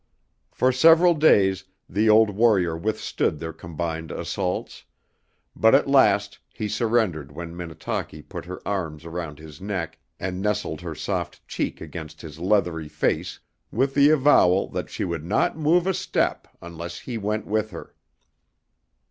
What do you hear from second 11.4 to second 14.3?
cheek against his leathery face, with the